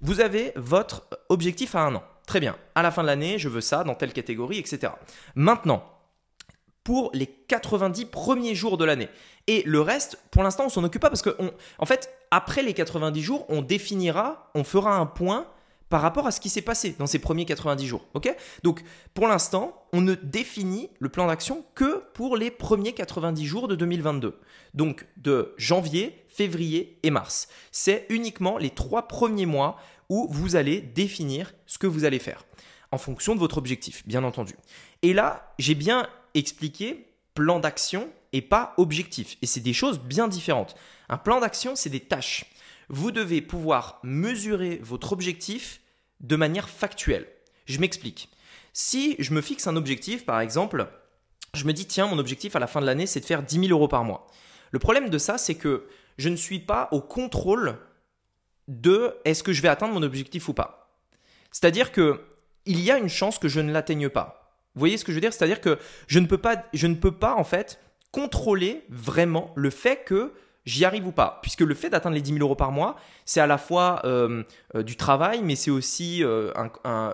Vous 0.00 0.20
avez 0.20 0.52
votre 0.56 1.06
objectif 1.28 1.74
à 1.74 1.80
un 1.80 1.94
an. 1.96 2.04
Très 2.26 2.40
bien. 2.40 2.56
À 2.74 2.82
la 2.82 2.90
fin 2.90 3.02
de 3.02 3.06
l'année, 3.06 3.38
je 3.38 3.48
veux 3.48 3.60
ça 3.60 3.84
dans 3.84 3.94
telle 3.94 4.12
catégorie, 4.12 4.58
etc. 4.58 4.92
Maintenant, 5.34 5.84
pour 6.86 7.10
les 7.14 7.26
90 7.26 8.04
premiers 8.04 8.54
jours 8.54 8.78
de 8.78 8.84
l'année. 8.84 9.08
Et 9.48 9.64
le 9.66 9.80
reste, 9.80 10.20
pour 10.30 10.44
l'instant, 10.44 10.66
on 10.66 10.68
s'en 10.68 10.84
occupe 10.84 11.02
pas 11.02 11.10
parce 11.10 11.20
que, 11.20 11.36
en 11.78 11.84
fait, 11.84 12.16
après 12.30 12.62
les 12.62 12.74
90 12.74 13.22
jours, 13.22 13.44
on 13.48 13.60
définira, 13.60 14.52
on 14.54 14.62
fera 14.62 14.96
un 14.96 15.06
point 15.06 15.48
par 15.88 16.00
rapport 16.00 16.28
à 16.28 16.30
ce 16.30 16.38
qui 16.38 16.48
s'est 16.48 16.62
passé 16.62 16.94
dans 16.96 17.08
ces 17.08 17.18
premiers 17.18 17.44
90 17.44 17.88
jours. 17.88 18.06
ok? 18.14 18.32
Donc, 18.62 18.84
pour 19.14 19.26
l'instant, 19.26 19.84
on 19.92 20.00
ne 20.00 20.14
définit 20.14 20.88
le 21.00 21.08
plan 21.08 21.26
d'action 21.26 21.64
que 21.74 22.04
pour 22.14 22.36
les 22.36 22.52
premiers 22.52 22.92
90 22.92 23.44
jours 23.44 23.66
de 23.66 23.74
2022. 23.74 24.38
Donc, 24.74 25.08
de 25.16 25.54
janvier, 25.56 26.24
février 26.28 27.00
et 27.02 27.10
mars. 27.10 27.48
C'est 27.72 28.06
uniquement 28.10 28.58
les 28.58 28.70
trois 28.70 29.08
premiers 29.08 29.46
mois 29.46 29.76
où 30.08 30.28
vous 30.30 30.54
allez 30.54 30.82
définir 30.82 31.52
ce 31.66 31.78
que 31.78 31.88
vous 31.88 32.04
allez 32.04 32.20
faire 32.20 32.44
en 32.92 32.98
fonction 32.98 33.34
de 33.34 33.40
votre 33.40 33.58
objectif, 33.58 34.06
bien 34.06 34.22
entendu. 34.22 34.54
Et 35.02 35.12
là, 35.12 35.52
j'ai 35.58 35.74
bien 35.74 36.08
expliqué 36.36 37.12
plan 37.34 37.60
d'action 37.60 38.08
et 38.32 38.42
pas 38.42 38.74
objectif. 38.76 39.36
Et 39.42 39.46
c'est 39.46 39.60
des 39.60 39.72
choses 39.72 40.00
bien 40.00 40.28
différentes. 40.28 40.74
Un 41.08 41.18
plan 41.18 41.40
d'action, 41.40 41.76
c'est 41.76 41.90
des 41.90 42.00
tâches 42.00 42.46
vous 42.88 43.10
devez 43.10 43.42
pouvoir 43.42 43.98
mesurer 44.02 44.80
votre 44.82 45.12
objectif 45.12 45.80
de 46.20 46.36
manière 46.36 46.68
factuelle. 46.68 47.26
Je 47.66 47.80
m'explique. 47.80 48.30
Si 48.72 49.16
je 49.18 49.32
me 49.32 49.40
fixe 49.40 49.66
un 49.66 49.76
objectif, 49.76 50.24
par 50.24 50.40
exemple, 50.40 50.88
je 51.54 51.64
me 51.64 51.72
dis, 51.72 51.86
tiens, 51.86 52.06
mon 52.06 52.18
objectif 52.18 52.54
à 52.56 52.58
la 52.58 52.66
fin 52.66 52.80
de 52.80 52.86
l'année, 52.86 53.06
c'est 53.06 53.20
de 53.20 53.24
faire 53.24 53.42
10 53.42 53.60
000 53.68 53.70
euros 53.70 53.88
par 53.88 54.04
mois. 54.04 54.26
Le 54.70 54.78
problème 54.78 55.08
de 55.08 55.18
ça, 55.18 55.38
c'est 55.38 55.54
que 55.54 55.86
je 56.18 56.28
ne 56.28 56.36
suis 56.36 56.60
pas 56.60 56.88
au 56.92 57.00
contrôle 57.00 57.78
de 58.68 59.14
est-ce 59.24 59.42
que 59.42 59.52
je 59.52 59.62
vais 59.62 59.68
atteindre 59.68 59.94
mon 59.94 60.02
objectif 60.02 60.48
ou 60.48 60.54
pas. 60.54 60.96
C'est-à-dire 61.50 61.92
que 61.92 62.22
il 62.66 62.80
y 62.80 62.90
a 62.90 62.98
une 62.98 63.08
chance 63.08 63.38
que 63.38 63.48
je 63.48 63.60
ne 63.60 63.72
l'atteigne 63.72 64.08
pas. 64.08 64.45
Vous 64.76 64.80
voyez 64.80 64.98
ce 64.98 65.04
que 65.04 65.10
je 65.10 65.16
veux 65.16 65.22
dire? 65.22 65.32
C'est-à-dire 65.32 65.62
que 65.62 65.78
je 66.06 66.18
ne 66.18 66.26
peux 66.26 66.38
pas, 66.38 67.34
en 67.34 67.44
fait 67.44 67.80
contrôler 68.12 68.84
vraiment 68.88 69.52
le 69.56 69.68
fait 69.68 70.04
que 70.04 70.32
j'y 70.64 70.84
arrive 70.84 71.06
ou 71.06 71.12
pas. 71.12 71.38
Puisque 71.42 71.60
le 71.60 71.74
fait 71.74 71.90
d'atteindre 71.90 72.14
les 72.14 72.22
10 72.22 72.34
000 72.34 72.42
euros 72.42 72.54
par 72.54 72.72
mois, 72.72 72.96
c'est 73.24 73.40
à 73.40 73.46
la 73.46 73.58
fois 73.58 74.00
euh, 74.04 74.42
euh, 74.74 74.82
du 74.82 74.96
travail, 74.96 75.40
mais 75.42 75.54
c'est 75.54 75.70
aussi 75.70 76.24
euh, 76.24 76.50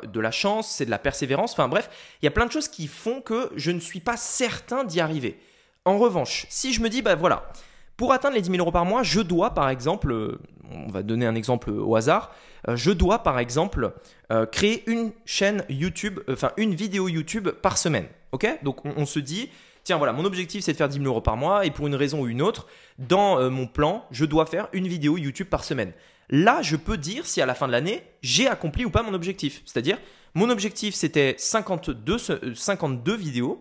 de 0.04 0.21
la 0.21 0.31
chance, 0.31 0.71
c'est 0.71 0.85
de 0.85 0.90
la 0.90 0.99
persévérance. 0.99 1.52
Enfin 1.52 1.69
bref, 1.69 1.90
il 2.21 2.25
y 2.25 2.28
a 2.28 2.31
plein 2.31 2.47
de 2.47 2.52
choses 2.52 2.69
qui 2.69 2.87
font 2.87 3.21
que 3.21 3.50
je 3.57 3.71
ne 3.71 3.81
suis 3.81 4.00
pas 4.00 4.16
certain 4.16 4.85
d'y 4.85 5.00
arriver. 5.00 5.38
En 5.85 5.99
revanche, 5.99 6.47
si 6.49 6.73
je 6.73 6.81
me 6.81 6.88
dis, 6.88 7.02
bah 7.02 7.16
voilà, 7.16 7.52
pour 7.97 8.13
atteindre 8.13 8.35
les 8.35 8.43
10 8.43 8.51
000 8.51 8.61
euros 8.61 8.73
par 8.73 8.85
mois, 8.85 9.03
je 9.03 9.21
dois 9.21 9.55
par 9.55 9.69
exemple, 9.69 10.39
on 10.71 10.91
va 10.91 11.03
donner 11.03 11.27
un 11.27 11.35
exemple 11.35 11.71
au 11.71 11.95
hasard, 11.97 12.35
je 12.69 12.91
dois 12.91 13.23
par 13.23 13.39
exemple 13.39 13.93
créer 14.51 14.89
une 14.91 15.13
chaîne 15.25 15.65
YouTube, 15.69 16.21
enfin 16.29 16.53
une 16.57 16.75
vidéo 16.75 17.09
YouTube 17.09 17.51
par 17.51 17.79
semaine. 17.79 18.07
Ok? 18.33 18.47
Donc 18.63 18.85
on 18.85 19.05
se 19.05 19.19
dit, 19.19 19.51
tiens 19.85 19.99
voilà, 19.99 20.13
mon 20.13 20.25
objectif 20.25 20.65
c'est 20.65 20.73
de 20.73 20.77
faire 20.77 20.89
10 20.89 20.99
000 20.99 21.07
euros 21.07 21.21
par 21.21 21.37
mois 21.37 21.67
et 21.67 21.71
pour 21.71 21.87
une 21.87 21.95
raison 21.95 22.23
ou 22.23 22.27
une 22.27 22.43
autre, 22.43 22.67
dans 22.99 23.39
euh, 23.39 23.51
mon 23.51 23.67
plan, 23.67 24.05
je 24.11 24.25
dois 24.25 24.47
faire 24.47 24.69
une 24.73 24.89
vidéo 24.89 25.19
YouTube 25.19 25.49
par 25.49 25.65
semaine. 25.65 25.93
Là, 26.31 26.63
je 26.63 26.77
peux 26.77 26.97
dire 26.97 27.27
si 27.27 27.43
à 27.43 27.47
la 27.47 27.55
fin 27.55 27.67
de 27.67 27.73
l'année, 27.73 28.03
j'ai 28.23 28.49
accompli 28.49 28.85
ou 28.85 28.91
pas 28.91 29.03
mon 29.03 29.13
objectif. 29.13 29.63
C'est-à-dire, 29.67 29.99
Mon 30.35 30.49
objectif, 30.49 30.95
c'était 30.95 31.35
52, 31.37 32.55
52 32.55 33.15
vidéos. 33.15 33.61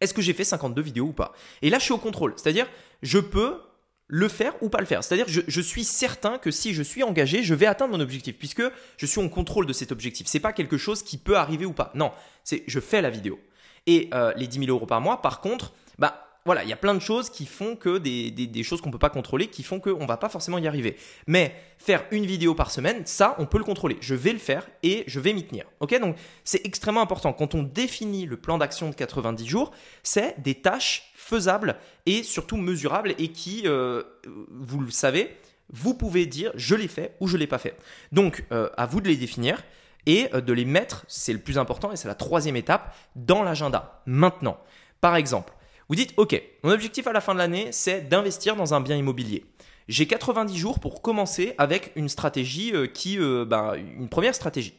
Est-ce 0.00 0.12
que 0.12 0.20
j'ai 0.20 0.34
fait 0.34 0.44
52 0.44 0.82
vidéos 0.82 1.06
ou 1.06 1.12
pas? 1.12 1.32
Et 1.62 1.70
là, 1.70 1.78
je 1.78 1.84
suis 1.84 1.94
au 1.94 1.98
contrôle. 1.98 2.34
C'est-à-dire, 2.36 2.66
je 3.02 3.18
peux 3.18 3.60
le 4.06 4.28
faire 4.28 4.54
ou 4.60 4.68
pas 4.68 4.80
le 4.80 4.86
faire. 4.86 5.04
C'est-à-dire, 5.04 5.28
je, 5.28 5.40
je 5.46 5.60
suis 5.60 5.84
certain 5.84 6.38
que 6.38 6.50
si 6.50 6.74
je 6.74 6.82
suis 6.82 7.04
engagé, 7.04 7.42
je 7.42 7.54
vais 7.54 7.66
atteindre 7.66 7.96
mon 7.96 8.00
objectif, 8.00 8.36
puisque 8.36 8.62
je 8.96 9.06
suis 9.06 9.20
en 9.20 9.28
contrôle 9.28 9.66
de 9.66 9.72
cet 9.72 9.92
objectif. 9.92 10.26
C'est 10.26 10.40
pas 10.40 10.52
quelque 10.52 10.76
chose 10.76 11.02
qui 11.02 11.16
peut 11.16 11.36
arriver 11.36 11.64
ou 11.64 11.72
pas. 11.72 11.92
Non, 11.94 12.10
c'est 12.42 12.64
je 12.66 12.80
fais 12.80 13.02
la 13.02 13.10
vidéo. 13.10 13.38
Et 13.86 14.10
euh, 14.12 14.32
les 14.36 14.46
10 14.46 14.66
000 14.66 14.70
euros 14.70 14.86
par 14.86 15.00
mois, 15.00 15.22
par 15.22 15.40
contre, 15.40 15.72
bah 15.98 16.26
voilà, 16.46 16.64
il 16.64 16.70
y 16.70 16.72
a 16.72 16.76
plein 16.76 16.94
de 16.94 17.00
choses 17.00 17.28
qui 17.28 17.44
font 17.46 17.76
que 17.76 17.98
des, 17.98 18.30
des, 18.30 18.62
choses 18.62 18.80
qu'on 18.80 18.88
ne 18.88 18.92
peut 18.92 18.98
pas 18.98 19.10
contrôler, 19.10 19.48
qui 19.48 19.62
font 19.62 19.78
qu'on 19.78 20.00
ne 20.00 20.06
va 20.06 20.16
pas 20.16 20.30
forcément 20.30 20.58
y 20.58 20.66
arriver. 20.66 20.96
Mais 21.26 21.54
faire 21.78 22.04
une 22.10 22.24
vidéo 22.24 22.54
par 22.54 22.70
semaine, 22.70 23.02
ça, 23.04 23.36
on 23.38 23.46
peut 23.46 23.58
le 23.58 23.64
contrôler. 23.64 23.98
Je 24.00 24.14
vais 24.14 24.32
le 24.32 24.38
faire 24.38 24.66
et 24.82 25.04
je 25.06 25.20
vais 25.20 25.34
m'y 25.34 25.46
tenir. 25.46 25.66
Ok? 25.80 25.98
Donc 26.00 26.16
c'est 26.44 26.64
extrêmement 26.66 27.02
important. 27.02 27.32
Quand 27.34 27.54
on 27.54 27.62
définit 27.62 28.24
le 28.24 28.38
plan 28.38 28.56
d'action 28.56 28.88
de 28.88 28.94
90 28.94 29.46
jours, 29.46 29.70
c'est 30.02 30.40
des 30.40 30.54
tâches 30.54 31.09
faisables 31.30 31.76
et 32.06 32.22
surtout 32.22 32.56
mesurables 32.56 33.14
et 33.18 33.28
qui, 33.28 33.62
euh, 33.66 34.02
vous 34.50 34.80
le 34.80 34.90
savez, 34.90 35.36
vous 35.72 35.94
pouvez 35.94 36.26
dire 36.26 36.50
je 36.56 36.74
l'ai 36.74 36.88
fait 36.88 37.16
ou 37.20 37.28
je 37.28 37.36
ne 37.36 37.40
l'ai 37.40 37.46
pas 37.46 37.58
fait. 37.58 37.76
Donc 38.12 38.44
euh, 38.52 38.68
à 38.76 38.86
vous 38.86 39.00
de 39.00 39.08
les 39.08 39.16
définir 39.16 39.62
et 40.06 40.28
euh, 40.34 40.40
de 40.40 40.52
les 40.52 40.64
mettre, 40.64 41.04
c'est 41.06 41.32
le 41.32 41.38
plus 41.38 41.56
important 41.56 41.92
et 41.92 41.96
c'est 41.96 42.08
la 42.08 42.14
troisième 42.14 42.56
étape, 42.56 42.94
dans 43.14 43.42
l'agenda. 43.42 44.02
Maintenant, 44.06 44.58
par 45.00 45.14
exemple, 45.14 45.52
vous 45.88 45.94
dites, 45.94 46.12
OK, 46.16 46.40
mon 46.64 46.70
objectif 46.70 47.06
à 47.06 47.12
la 47.12 47.20
fin 47.20 47.32
de 47.32 47.38
l'année, 47.38 47.68
c'est 47.70 48.02
d'investir 48.08 48.56
dans 48.56 48.74
un 48.74 48.80
bien 48.80 48.96
immobilier. 48.96 49.44
J'ai 49.88 50.06
90 50.06 50.56
jours 50.56 50.78
pour 50.78 51.02
commencer 51.02 51.54
avec 51.58 51.92
une 51.96 52.08
stratégie 52.08 52.72
qui, 52.94 53.18
bah, 53.46 53.74
une 53.76 54.08
première 54.08 54.36
stratégie. 54.36 54.74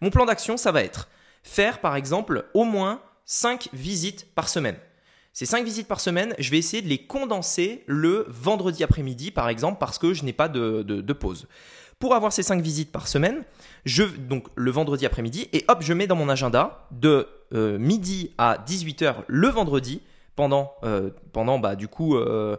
Mon 0.00 0.10
plan 0.10 0.24
d'action, 0.24 0.56
ça 0.56 0.70
va 0.70 0.84
être 0.84 1.08
faire 1.44 1.80
par 1.80 1.94
exemple 1.94 2.46
au 2.54 2.64
moins 2.64 3.00
5 3.26 3.68
visites 3.72 4.34
par 4.34 4.48
semaine. 4.48 4.76
Ces 5.34 5.46
5 5.46 5.64
visites 5.64 5.88
par 5.88 5.98
semaine, 5.98 6.32
je 6.38 6.48
vais 6.52 6.58
essayer 6.58 6.80
de 6.80 6.86
les 6.86 6.98
condenser 6.98 7.82
le 7.88 8.24
vendredi 8.28 8.84
après-midi 8.84 9.32
par 9.32 9.48
exemple 9.48 9.78
parce 9.80 9.98
que 9.98 10.14
je 10.14 10.24
n'ai 10.24 10.32
pas 10.32 10.46
de, 10.48 11.12
pause. 11.12 11.48
Pour 11.98 12.14
avoir 12.14 12.32
ces 12.32 12.44
5 12.44 12.62
visites 12.62 12.92
par 12.92 13.08
semaine, 13.08 13.42
je, 13.84 14.04
donc 14.04 14.46
le 14.54 14.70
vendredi 14.70 15.04
après-midi, 15.04 15.48
et 15.52 15.64
hop, 15.66 15.78
je 15.80 15.92
mets 15.92 16.06
dans 16.06 16.14
mon 16.14 16.28
agenda 16.28 16.86
de 16.92 17.26
euh, 17.52 17.78
midi 17.78 18.30
à 18.38 18.58
18h 18.64 19.24
le 19.26 19.48
vendredi, 19.48 20.02
pendant, 20.36 20.74
euh, 20.84 21.10
bah, 21.32 21.74
du 21.74 21.88
coup 21.88 22.16
euh, 22.16 22.56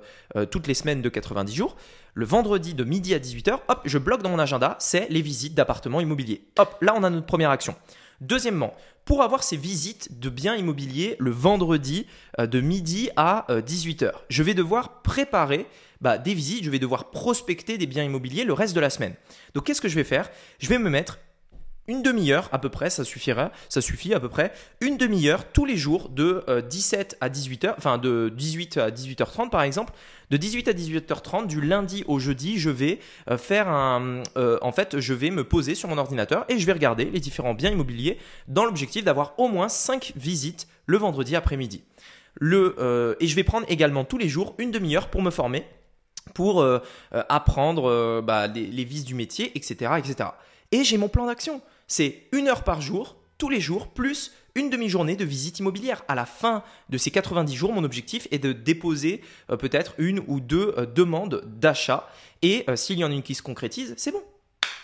toutes 0.51 0.67
les 0.67 0.73
semaines 0.73 1.01
de 1.01 1.07
90 1.07 1.55
jours. 1.55 1.77
Le 2.13 2.25
vendredi 2.25 2.73
de 2.73 2.83
midi 2.83 3.13
à 3.13 3.19
18h, 3.19 3.59
hop, 3.69 3.81
je 3.85 3.97
bloque 3.97 4.21
dans 4.21 4.29
mon 4.29 4.39
agenda, 4.39 4.75
c'est 4.79 5.07
les 5.09 5.21
visites 5.21 5.53
d'appartements 5.53 6.01
immobiliers. 6.01 6.45
Hop, 6.57 6.75
là 6.81 6.93
on 6.97 7.03
a 7.03 7.09
notre 7.09 7.25
première 7.25 7.51
action. 7.51 7.73
Deuxièmement, 8.21 8.73
pour 9.03 9.21
avoir 9.21 9.43
ces 9.43 9.57
visites 9.57 10.19
de 10.19 10.29
biens 10.29 10.55
immobiliers 10.55 11.15
le 11.19 11.31
vendredi 11.31 12.07
de 12.39 12.61
midi 12.61 13.09
à 13.15 13.45
18h, 13.49 14.11
je 14.29 14.43
vais 14.43 14.53
devoir 14.53 15.01
préparer 15.01 15.67
bah, 16.01 16.17
des 16.17 16.33
visites, 16.33 16.63
je 16.63 16.69
vais 16.69 16.79
devoir 16.79 17.11
prospecter 17.11 17.77
des 17.77 17.87
biens 17.87 18.03
immobiliers 18.03 18.43
le 18.43 18.53
reste 18.53 18.75
de 18.75 18.79
la 18.79 18.89
semaine. 18.89 19.15
Donc 19.53 19.65
qu'est-ce 19.65 19.81
que 19.81 19.89
je 19.89 19.95
vais 19.95 20.03
faire? 20.03 20.29
Je 20.59 20.67
vais 20.69 20.77
me 20.79 20.89
mettre 20.89 21.19
une 21.87 22.01
demi-heure 22.01 22.49
à 22.51 22.59
peu 22.59 22.69
près, 22.69 22.89
ça 22.89 23.03
suffira, 23.03 23.51
ça 23.69 23.81
suffit 23.81 24.13
à 24.13 24.19
peu 24.19 24.29
près, 24.29 24.51
une 24.81 24.97
demi-heure 24.97 25.45
tous 25.51 25.65
les 25.65 25.77
jours 25.77 26.09
de 26.09 26.43
17 26.67 27.17
euh, 27.21 27.25
à 27.25 27.29
18h, 27.29 27.75
enfin 27.77 27.97
de 27.97 28.31
18 28.35 28.77
à 28.77 28.89
18h30 28.89 29.49
par 29.49 29.61
exemple, 29.61 29.93
de 30.31 30.37
18 30.37 30.67
à 30.67 30.73
18h30 30.73 31.47
du 31.47 31.61
lundi 31.61 32.03
au 32.07 32.17
jeudi, 32.17 32.57
je 32.57 32.71
vais 32.71 32.99
euh, 33.29 33.37
faire 33.37 33.67
un, 33.67 34.23
euh, 34.37 34.57
en 34.61 34.71
fait, 34.71 34.99
je 34.99 35.13
vais 35.13 35.29
me 35.29 35.43
poser 35.43 35.75
sur 35.75 35.87
mon 35.87 35.97
ordinateur 35.97 36.45
et 36.49 36.57
je 36.57 36.65
vais 36.65 36.73
regarder 36.73 37.05
les 37.05 37.19
différents 37.19 37.53
biens 37.53 37.71
immobiliers 37.71 38.17
dans 38.47 38.65
l'objectif 38.65 39.03
d'avoir 39.03 39.33
au 39.37 39.47
moins 39.47 39.69
5 39.69 40.13
visites 40.15 40.67
le 40.87 40.97
vendredi 40.97 41.35
après-midi. 41.35 41.83
Et 42.41 43.27
je 43.27 43.35
vais 43.35 43.43
prendre 43.43 43.65
également 43.69 44.03
tous 44.03 44.17
les 44.17 44.27
jours 44.27 44.55
une 44.57 44.71
demi-heure 44.71 45.07
pour 45.07 45.21
me 45.21 45.31
former, 45.31 45.65
pour 46.33 46.67
apprendre 47.11 48.21
bah, 48.21 48.47
les, 48.47 48.65
les 48.67 48.83
vis 48.83 49.05
du 49.05 49.15
métier, 49.15 49.53
etc., 49.55 49.93
etc. 49.97 50.29
Et 50.73 50.83
j'ai 50.83 50.97
mon 50.97 51.07
plan 51.07 51.27
d'action 51.27 51.61
c'est 51.87 52.23
une 52.31 52.47
heure 52.47 52.63
par 52.63 52.81
jour, 52.81 53.17
tous 53.37 53.49
les 53.49 53.59
jours, 53.59 53.89
plus 53.89 54.31
une 54.55 54.69
demi-journée 54.69 55.15
de 55.15 55.25
visite 55.25 55.59
immobilière. 55.59 56.03
À 56.07 56.15
la 56.15 56.25
fin 56.25 56.63
de 56.89 56.97
ces 56.97 57.11
90 57.11 57.53
jours, 57.55 57.73
mon 57.73 57.83
objectif 57.83 58.27
est 58.31 58.39
de 58.39 58.53
déposer 58.53 59.21
euh, 59.49 59.57
peut-être 59.57 59.93
une 59.97 60.23
ou 60.27 60.39
deux 60.39 60.73
euh, 60.77 60.85
demandes 60.85 61.43
d'achat. 61.45 62.09
Et 62.41 62.63
euh, 62.69 62.75
s'il 62.75 62.97
y 62.97 63.03
en 63.03 63.11
a 63.11 63.13
une 63.13 63.23
qui 63.23 63.35
se 63.35 63.41
concrétise, 63.41 63.93
c'est 63.97 64.11
bon. 64.11 64.23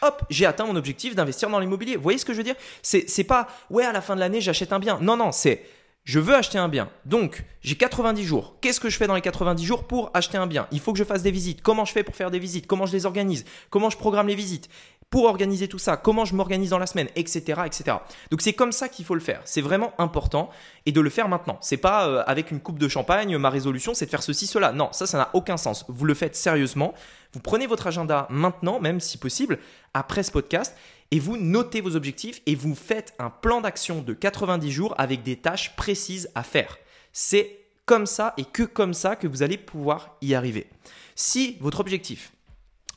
Hop, 0.01 0.23
j'ai 0.29 0.45
atteint 0.45 0.65
mon 0.65 0.75
objectif 0.75 1.15
d'investir 1.15 1.49
dans 1.49 1.59
l'immobilier. 1.59 1.95
Vous 1.95 2.01
voyez 2.01 2.17
ce 2.17 2.25
que 2.25 2.33
je 2.33 2.39
veux 2.39 2.43
dire? 2.43 2.55
C'est, 2.81 3.09
c'est 3.09 3.23
pas, 3.23 3.47
ouais, 3.69 3.85
à 3.85 3.91
la 3.91 4.01
fin 4.01 4.15
de 4.15 4.19
l'année, 4.19 4.41
j'achète 4.41 4.73
un 4.73 4.79
bien. 4.79 4.99
Non, 4.99 5.15
non, 5.15 5.31
c'est, 5.31 5.63
je 6.03 6.19
veux 6.19 6.33
acheter 6.33 6.57
un 6.57 6.69
bien. 6.69 6.89
Donc, 7.05 7.45
j'ai 7.61 7.75
90 7.75 8.23
jours. 8.23 8.55
Qu'est-ce 8.61 8.79
que 8.79 8.89
je 8.89 8.97
fais 8.97 9.05
dans 9.05 9.13
les 9.15 9.21
90 9.21 9.63
jours 9.63 9.83
pour 9.83 10.09
acheter 10.15 10.37
un 10.37 10.47
bien? 10.47 10.67
Il 10.71 10.79
faut 10.79 10.91
que 10.91 10.99
je 10.99 11.03
fasse 11.03 11.21
des 11.21 11.31
visites. 11.31 11.61
Comment 11.61 11.85
je 11.85 11.93
fais 11.93 12.03
pour 12.03 12.15
faire 12.15 12.31
des 12.31 12.39
visites? 12.39 12.65
Comment 12.65 12.87
je 12.87 12.93
les 12.93 13.05
organise? 13.05 13.45
Comment 13.69 13.91
je 13.91 13.97
programme 13.97 14.27
les 14.27 14.35
visites? 14.35 14.69
Pour 15.11 15.25
organiser 15.25 15.67
tout 15.67 15.77
ça, 15.77 15.97
comment 15.97 16.23
je 16.23 16.33
m'organise 16.33 16.69
dans 16.69 16.79
la 16.79 16.87
semaine, 16.87 17.09
etc., 17.17 17.61
etc. 17.65 17.97
Donc 18.31 18.41
c'est 18.41 18.53
comme 18.53 18.71
ça 18.71 18.87
qu'il 18.87 19.03
faut 19.03 19.13
le 19.13 19.19
faire. 19.19 19.41
C'est 19.43 19.61
vraiment 19.61 19.93
important 19.97 20.49
et 20.85 20.93
de 20.93 21.01
le 21.01 21.09
faire 21.09 21.27
maintenant. 21.27 21.57
C'est 21.59 21.77
pas 21.77 22.07
euh, 22.07 22.23
avec 22.25 22.49
une 22.49 22.61
coupe 22.61 22.79
de 22.79 22.87
champagne, 22.87 23.37
ma 23.37 23.49
résolution 23.49 23.93
c'est 23.93 24.05
de 24.05 24.09
faire 24.09 24.23
ceci, 24.23 24.47
cela. 24.47 24.71
Non, 24.71 24.87
ça, 24.93 25.05
ça 25.05 25.17
n'a 25.17 25.29
aucun 25.33 25.57
sens. 25.57 25.83
Vous 25.89 26.05
le 26.05 26.13
faites 26.13 26.37
sérieusement. 26.37 26.93
Vous 27.33 27.41
prenez 27.41 27.67
votre 27.67 27.87
agenda 27.87 28.25
maintenant, 28.29 28.79
même 28.79 29.01
si 29.01 29.17
possible, 29.17 29.59
après 29.93 30.23
ce 30.23 30.31
podcast, 30.31 30.77
et 31.11 31.19
vous 31.19 31.35
notez 31.35 31.81
vos 31.81 31.97
objectifs 31.97 32.41
et 32.45 32.55
vous 32.55 32.73
faites 32.73 33.13
un 33.19 33.29
plan 33.29 33.59
d'action 33.59 34.01
de 34.01 34.13
90 34.13 34.71
jours 34.71 34.95
avec 34.97 35.23
des 35.23 35.35
tâches 35.35 35.75
précises 35.75 36.29
à 36.35 36.43
faire. 36.43 36.77
C'est 37.11 37.59
comme 37.85 38.05
ça 38.05 38.33
et 38.37 38.45
que 38.45 38.63
comme 38.63 38.93
ça 38.93 39.17
que 39.17 39.27
vous 39.27 39.43
allez 39.43 39.57
pouvoir 39.57 40.15
y 40.21 40.35
arriver. 40.35 40.69
Si 41.15 41.57
votre 41.59 41.81
objectif 41.81 42.31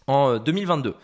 en 0.07 0.39
2022 0.39 0.91
euh, 0.91 0.95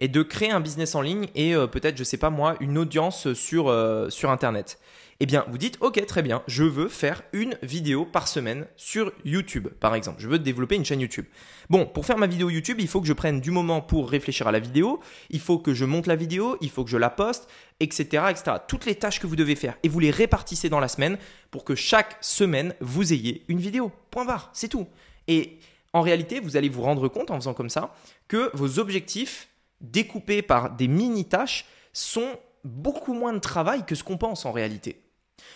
et 0.00 0.08
de 0.08 0.22
créer 0.22 0.50
un 0.50 0.60
business 0.60 0.94
en 0.94 1.00
ligne 1.00 1.28
et 1.34 1.54
euh, 1.54 1.66
peut-être, 1.66 1.96
je 1.96 2.04
sais 2.04 2.16
pas 2.16 2.30
moi, 2.30 2.56
une 2.60 2.78
audience 2.78 3.32
sur, 3.32 3.68
euh, 3.68 4.10
sur 4.10 4.30
Internet. 4.30 4.78
Eh 5.20 5.26
bien, 5.26 5.44
vous 5.48 5.58
dites, 5.58 5.78
ok, 5.80 6.06
très 6.06 6.22
bien, 6.22 6.44
je 6.46 6.62
veux 6.62 6.88
faire 6.88 7.22
une 7.32 7.58
vidéo 7.60 8.04
par 8.04 8.28
semaine 8.28 8.66
sur 8.76 9.12
YouTube, 9.24 9.66
par 9.80 9.96
exemple. 9.96 10.20
Je 10.20 10.28
veux 10.28 10.38
développer 10.38 10.76
une 10.76 10.84
chaîne 10.84 11.00
YouTube. 11.00 11.24
Bon, 11.68 11.86
pour 11.86 12.06
faire 12.06 12.18
ma 12.18 12.28
vidéo 12.28 12.50
YouTube, 12.50 12.76
il 12.78 12.86
faut 12.86 13.00
que 13.00 13.08
je 13.08 13.12
prenne 13.12 13.40
du 13.40 13.50
moment 13.50 13.80
pour 13.80 14.08
réfléchir 14.08 14.46
à 14.46 14.52
la 14.52 14.60
vidéo, 14.60 15.00
il 15.30 15.40
faut 15.40 15.58
que 15.58 15.74
je 15.74 15.84
monte 15.84 16.06
la 16.06 16.14
vidéo, 16.14 16.56
il 16.60 16.70
faut 16.70 16.84
que 16.84 16.90
je 16.90 16.96
la 16.96 17.10
poste, 17.10 17.48
etc., 17.80 18.26
etc. 18.30 18.58
Toutes 18.68 18.86
les 18.86 18.94
tâches 18.94 19.18
que 19.18 19.26
vous 19.26 19.34
devez 19.34 19.56
faire 19.56 19.74
et 19.82 19.88
vous 19.88 19.98
les 19.98 20.12
répartissez 20.12 20.68
dans 20.68 20.78
la 20.78 20.88
semaine 20.88 21.18
pour 21.50 21.64
que 21.64 21.74
chaque 21.74 22.16
semaine, 22.20 22.74
vous 22.80 23.12
ayez 23.12 23.42
une 23.48 23.58
vidéo. 23.58 23.90
Point 24.12 24.24
barre, 24.24 24.50
c'est 24.52 24.68
tout. 24.68 24.86
Et 25.26 25.58
en 25.92 26.02
réalité, 26.02 26.38
vous 26.38 26.56
allez 26.56 26.68
vous 26.68 26.82
rendre 26.82 27.08
compte 27.08 27.32
en 27.32 27.36
faisant 27.36 27.54
comme 27.54 27.70
ça 27.70 27.92
que 28.28 28.50
vos 28.54 28.78
objectifs 28.78 29.47
découpés 29.80 30.42
par 30.42 30.70
des 30.70 30.88
mini-tâches 30.88 31.66
sont 31.92 32.38
beaucoup 32.64 33.14
moins 33.14 33.32
de 33.32 33.38
travail 33.38 33.84
que 33.84 33.94
ce 33.94 34.04
qu'on 34.04 34.18
pense 34.18 34.44
en 34.44 34.52
réalité. 34.52 35.02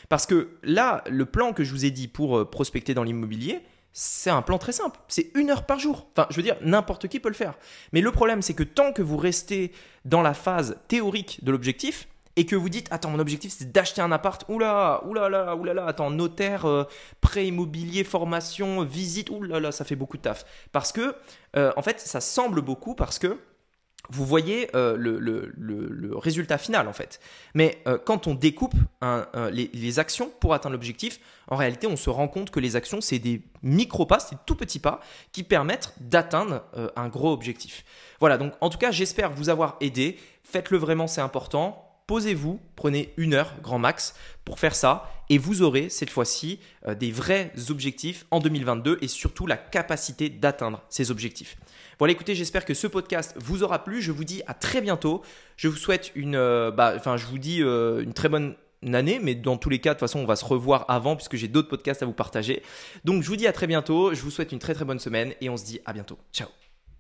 Parce 0.09 0.26
que 0.26 0.59
là, 0.62 1.02
le 1.09 1.26
plan 1.26 1.52
que 1.52 1.64
je 1.64 1.73
vous 1.73 1.85
ai 1.85 1.91
dit 1.91 2.09
pour 2.09 2.38
euh, 2.38 2.45
prospecter 2.49 2.95
dans 2.95 3.02
l'immobilier, 3.02 3.61
c'est 3.93 4.31
un 4.31 4.43
plan 4.43 4.59
très 4.59 4.73
simple. 4.73 4.99
C'est 5.09 5.31
une 5.35 5.50
heure 5.50 5.67
par 5.67 5.79
jour. 5.79 6.09
Enfin, 6.12 6.26
je 6.31 6.37
veux 6.37 6.43
dire, 6.43 6.57
n'importe 6.62 7.09
qui 7.09 7.21
peut 7.21 7.29
le 7.29 7.35
faire. 7.35 7.55
Mais 7.93 8.00
le 8.00 8.11
problème, 8.11 8.43
c'est 8.43 8.55
que 8.55 8.62
tant 8.62 8.93
que 8.93 9.02
vous 9.02 9.17
restez 9.17 9.73
dans 10.05 10.23
la 10.23 10.35
phase 10.35 10.79
théorique 10.88 11.45
de 11.45 11.52
l'objectif, 11.52 12.09
et 12.37 12.47
que 12.47 12.57
vous 12.57 12.69
dites 12.69 12.88
attends 12.91 13.11
mon 13.11 13.19
objectif 13.19 13.52
c'est 13.52 13.73
d'acheter 13.73 14.00
un 14.00 14.11
appart 14.11 14.45
oula 14.49 15.02
oula 15.05 15.55
oula 15.55 15.75
là 15.75 15.87
attends 15.87 16.11
notaire 16.11 16.64
euh, 16.64 16.85
prêt 17.21 17.47
immobilier 17.47 18.05
formation 18.05 18.85
visite 18.85 19.29
oula 19.31 19.71
ça 19.73 19.85
fait 19.85 19.97
beaucoup 19.97 20.17
de 20.17 20.23
taf 20.23 20.45
parce 20.73 20.93
que 20.93 21.14
euh, 21.57 21.73
en 21.76 21.83
fait 21.83 22.00
ça 22.00 22.21
semble 22.21 22.62
beaucoup 22.62 22.95
parce 22.95 23.19
que 23.19 23.38
vous 24.11 24.26
voyez 24.26 24.68
euh, 24.75 24.97
le, 24.97 26.16
résultat 26.16 26.59
final 26.59 26.88
en 26.88 26.92
fait. 26.92 27.21
Mais 27.54 27.82
euh, 27.87 27.99
quand 28.02 28.26
on 28.26 28.35
découpe 28.35 28.75
les, 29.52 29.99
actions 29.99 30.30
pour 30.40 30.54
atteindre 30.54 30.73
l'objectif, 30.73 31.21
en 31.49 31.56
réalité 31.56 31.87
on 31.87 31.97
se 31.97 32.11
rend 32.11 32.28
compte 32.28 32.50
que 32.50 32.61
les 32.61 32.76
actions 32.76 33.00
c'est 33.00 33.18
des 33.18 33.42
micro-pas, 33.62 34.18
c'est 34.18 34.37
tout 34.47 34.54
petits 34.54 34.78
pas 34.78 35.00
qui 35.32 35.42
permettent 35.42 35.94
d'atteindre 36.00 36.64
euh, 36.76 36.88
un 36.97 37.09
gros 37.09 37.32
objectif. 37.32 37.85
Voilà, 38.21 38.38
donc 38.38 38.52
en 38.61 38.71
tout 38.71 38.78
cas 38.78 38.90
j'espère 38.90 39.30
vous 39.30 39.49
avoir 39.49 39.76
aidé. 39.80 40.18
Faites-le 40.44 40.78
vraiment, 40.78 41.06
c'est 41.06 41.21
important 41.21 41.91
posez-vous, 42.06 42.61
prenez 42.76 43.12
une 43.16 43.35
heure 43.35 43.54
grand 43.62 43.78
max 43.78 44.14
pour 44.44 44.59
faire 44.59 44.75
ça 44.75 45.11
et 45.30 45.38
vous 45.38 45.62
aurez 45.62 45.88
cette 45.88 46.11
fois-ci 46.11 46.59
des 46.99 47.11
vrais 47.11 47.52
objectifs 47.71 48.26
en 48.30 48.40
2022 48.40 48.99
et 49.00 49.09
surtout 49.09 49.47
la 49.47 49.56
capacité 49.56 50.28
d'atteindre 50.28 50.82
ces 50.88 51.11
objectifs. 51.11 51.56
Voilà, 52.02 52.14
écoutez, 52.14 52.35
j'espère 52.35 52.64
que 52.64 52.75
ce 52.75 52.88
podcast 52.88 53.35
vous 53.38 53.62
aura 53.62 53.85
plu. 53.85 54.02
Je 54.02 54.11
vous 54.11 54.25
dis 54.25 54.42
à 54.49 54.54
très 54.54 54.80
bientôt. 54.80 55.23
Je 55.56 55.68
vous 55.68 55.76
souhaite 55.76 56.11
une, 56.16 56.35
euh, 56.35 56.73
bah, 56.73 56.97
je 57.16 57.26
vous 57.26 57.38
dis 57.38 57.62
euh, 57.62 58.02
une 58.02 58.12
très 58.12 58.28
bonne 58.28 58.56
année, 58.92 59.21
mais 59.23 59.37
dans 59.37 59.56
tous 59.56 59.71
les 59.71 59.78
cas, 59.78 59.90
de 59.90 59.94
toute 59.94 60.00
façon, 60.00 60.18
on 60.18 60.26
va 60.26 60.35
se 60.35 60.44
revoir 60.44 60.85
avant 60.88 61.14
puisque 61.14 61.37
j'ai 61.37 61.47
d'autres 61.47 61.68
podcasts 61.68 62.02
à 62.02 62.06
vous 62.06 62.12
partager. 62.12 62.62
Donc, 63.04 63.23
je 63.23 63.28
vous 63.28 63.37
dis 63.37 63.47
à 63.47 63.52
très 63.52 63.68
bientôt. 63.68 64.14
Je 64.14 64.23
vous 64.23 64.30
souhaite 64.30 64.50
une 64.52 64.59
très 64.59 64.75
très 64.75 64.85
bonne 64.85 64.99
semaine 64.99 65.35
et 65.40 65.49
on 65.49 65.56
se 65.56 65.64
dit 65.64 65.80
à 65.87 65.92
bientôt. 65.92 66.18
Ciao. 66.32 66.49